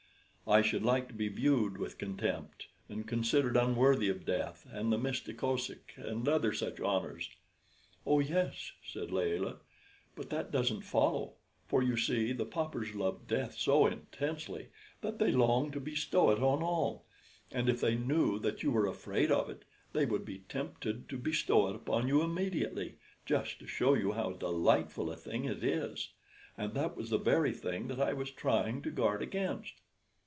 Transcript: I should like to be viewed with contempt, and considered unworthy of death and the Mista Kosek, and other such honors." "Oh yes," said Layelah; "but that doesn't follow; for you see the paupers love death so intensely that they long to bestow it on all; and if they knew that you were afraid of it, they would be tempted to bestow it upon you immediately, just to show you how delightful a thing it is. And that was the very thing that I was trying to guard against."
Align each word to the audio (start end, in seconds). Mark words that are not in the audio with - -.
I 0.47 0.61
should 0.63 0.83
like 0.83 1.07
to 1.07 1.13
be 1.13 1.29
viewed 1.29 1.77
with 1.77 1.97
contempt, 1.97 2.67
and 2.89 3.07
considered 3.07 3.55
unworthy 3.55 4.09
of 4.09 4.25
death 4.25 4.67
and 4.69 4.91
the 4.91 4.97
Mista 4.97 5.33
Kosek, 5.33 5.93
and 5.95 6.27
other 6.27 6.51
such 6.51 6.81
honors." 6.81 7.29
"Oh 8.05 8.19
yes," 8.19 8.73
said 8.85 9.11
Layelah; 9.11 9.59
"but 10.13 10.29
that 10.29 10.51
doesn't 10.51 10.81
follow; 10.81 11.35
for 11.69 11.81
you 11.81 11.95
see 11.95 12.33
the 12.33 12.43
paupers 12.45 12.93
love 12.93 13.29
death 13.29 13.55
so 13.57 13.87
intensely 13.87 14.67
that 14.99 15.19
they 15.19 15.31
long 15.31 15.71
to 15.71 15.79
bestow 15.79 16.31
it 16.31 16.39
on 16.43 16.61
all; 16.61 17.05
and 17.49 17.69
if 17.69 17.79
they 17.79 17.95
knew 17.95 18.37
that 18.39 18.61
you 18.61 18.71
were 18.71 18.87
afraid 18.87 19.31
of 19.31 19.49
it, 19.49 19.63
they 19.93 20.05
would 20.05 20.25
be 20.25 20.39
tempted 20.49 21.07
to 21.07 21.17
bestow 21.17 21.69
it 21.69 21.77
upon 21.77 22.09
you 22.09 22.21
immediately, 22.21 22.97
just 23.25 23.59
to 23.59 23.67
show 23.67 23.93
you 23.93 24.11
how 24.11 24.33
delightful 24.33 25.09
a 25.09 25.15
thing 25.15 25.45
it 25.45 25.63
is. 25.63 26.09
And 26.57 26.73
that 26.73 26.97
was 26.97 27.09
the 27.09 27.17
very 27.17 27.53
thing 27.53 27.87
that 27.87 28.01
I 28.01 28.11
was 28.11 28.31
trying 28.31 28.81
to 28.81 28.91
guard 28.91 29.21
against." 29.21 29.75